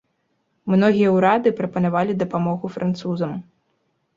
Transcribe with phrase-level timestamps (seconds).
[0.73, 3.31] Многія ўрады прапанавалі дапамогу французам.